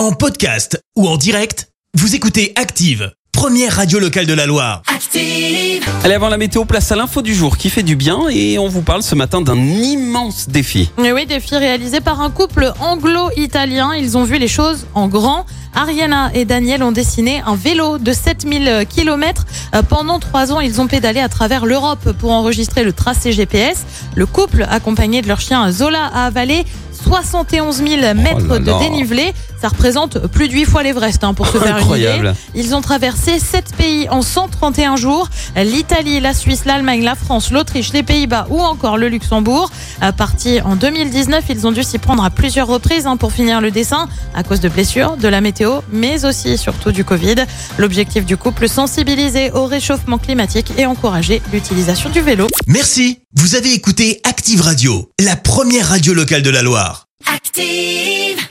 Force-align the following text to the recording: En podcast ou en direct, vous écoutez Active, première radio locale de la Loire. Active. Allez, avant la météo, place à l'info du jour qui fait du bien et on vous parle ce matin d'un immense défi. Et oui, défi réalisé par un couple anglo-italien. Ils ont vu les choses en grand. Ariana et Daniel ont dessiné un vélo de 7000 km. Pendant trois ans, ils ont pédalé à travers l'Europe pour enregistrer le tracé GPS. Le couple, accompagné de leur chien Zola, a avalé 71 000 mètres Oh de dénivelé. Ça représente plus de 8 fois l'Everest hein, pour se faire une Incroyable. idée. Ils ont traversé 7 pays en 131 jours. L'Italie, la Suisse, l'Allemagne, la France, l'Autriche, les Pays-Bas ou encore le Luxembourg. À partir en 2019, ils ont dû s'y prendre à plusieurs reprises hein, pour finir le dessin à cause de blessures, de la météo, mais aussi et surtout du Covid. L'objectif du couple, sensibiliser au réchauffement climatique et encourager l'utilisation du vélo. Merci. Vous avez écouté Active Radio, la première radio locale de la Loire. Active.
En 0.00 0.12
podcast 0.12 0.82
ou 0.96 1.06
en 1.06 1.18
direct, 1.18 1.68
vous 1.92 2.14
écoutez 2.14 2.54
Active, 2.56 3.12
première 3.32 3.76
radio 3.76 3.98
locale 3.98 4.24
de 4.24 4.32
la 4.32 4.46
Loire. 4.46 4.80
Active. 4.86 5.84
Allez, 6.02 6.14
avant 6.14 6.30
la 6.30 6.38
météo, 6.38 6.64
place 6.64 6.90
à 6.90 6.96
l'info 6.96 7.20
du 7.20 7.34
jour 7.34 7.58
qui 7.58 7.68
fait 7.68 7.82
du 7.82 7.96
bien 7.96 8.28
et 8.30 8.58
on 8.58 8.66
vous 8.66 8.80
parle 8.80 9.02
ce 9.02 9.14
matin 9.14 9.42
d'un 9.42 9.58
immense 9.58 10.48
défi. 10.48 10.90
Et 11.04 11.12
oui, 11.12 11.26
défi 11.26 11.54
réalisé 11.54 12.00
par 12.00 12.22
un 12.22 12.30
couple 12.30 12.72
anglo-italien. 12.80 13.92
Ils 13.94 14.16
ont 14.16 14.24
vu 14.24 14.38
les 14.38 14.48
choses 14.48 14.86
en 14.94 15.06
grand. 15.06 15.44
Ariana 15.74 16.30
et 16.34 16.44
Daniel 16.44 16.82
ont 16.82 16.92
dessiné 16.92 17.42
un 17.46 17.54
vélo 17.54 17.98
de 17.98 18.12
7000 18.12 18.86
km. 18.88 19.46
Pendant 19.88 20.18
trois 20.18 20.52
ans, 20.52 20.60
ils 20.60 20.80
ont 20.80 20.86
pédalé 20.86 21.20
à 21.20 21.28
travers 21.28 21.66
l'Europe 21.66 22.12
pour 22.18 22.32
enregistrer 22.32 22.82
le 22.84 22.92
tracé 22.92 23.32
GPS. 23.32 23.84
Le 24.14 24.26
couple, 24.26 24.66
accompagné 24.68 25.22
de 25.22 25.28
leur 25.28 25.40
chien 25.40 25.70
Zola, 25.70 26.06
a 26.12 26.26
avalé 26.26 26.64
71 27.04 27.76
000 27.76 28.14
mètres 28.14 28.46
Oh 28.50 28.58
de 28.58 28.78
dénivelé. 28.78 29.32
Ça 29.60 29.68
représente 29.68 30.26
plus 30.28 30.48
de 30.48 30.54
8 30.54 30.64
fois 30.64 30.82
l'Everest 30.82 31.22
hein, 31.22 31.34
pour 31.34 31.46
se 31.46 31.58
faire 31.58 31.76
une 31.76 31.82
Incroyable. 31.82 32.28
idée. 32.28 32.38
Ils 32.54 32.74
ont 32.74 32.80
traversé 32.80 33.38
7 33.38 33.74
pays 33.76 34.08
en 34.08 34.22
131 34.22 34.96
jours. 34.96 35.28
L'Italie, 35.54 36.18
la 36.20 36.32
Suisse, 36.32 36.64
l'Allemagne, 36.64 37.02
la 37.02 37.14
France, 37.14 37.50
l'Autriche, 37.50 37.92
les 37.92 38.02
Pays-Bas 38.02 38.46
ou 38.48 38.60
encore 38.60 38.96
le 38.96 39.08
Luxembourg. 39.08 39.70
À 40.00 40.12
partir 40.12 40.66
en 40.66 40.76
2019, 40.76 41.44
ils 41.50 41.66
ont 41.66 41.72
dû 41.72 41.82
s'y 41.82 41.98
prendre 41.98 42.24
à 42.24 42.30
plusieurs 42.30 42.68
reprises 42.68 43.06
hein, 43.06 43.16
pour 43.18 43.32
finir 43.32 43.60
le 43.60 43.70
dessin 43.70 44.08
à 44.34 44.42
cause 44.42 44.60
de 44.60 44.68
blessures, 44.70 45.16
de 45.18 45.28
la 45.28 45.42
météo, 45.60 45.80
mais 45.92 46.24
aussi 46.24 46.50
et 46.50 46.56
surtout 46.56 46.92
du 46.92 47.04
Covid. 47.04 47.34
L'objectif 47.78 48.24
du 48.24 48.36
couple, 48.36 48.68
sensibiliser 48.68 49.50
au 49.52 49.66
réchauffement 49.66 50.18
climatique 50.18 50.72
et 50.78 50.86
encourager 50.86 51.42
l'utilisation 51.52 52.10
du 52.10 52.20
vélo. 52.20 52.46
Merci. 52.66 53.18
Vous 53.34 53.54
avez 53.54 53.72
écouté 53.72 54.20
Active 54.24 54.62
Radio, 54.62 55.10
la 55.20 55.36
première 55.36 55.88
radio 55.88 56.14
locale 56.14 56.42
de 56.42 56.50
la 56.50 56.62
Loire. 56.62 57.06
Active. 57.32 58.49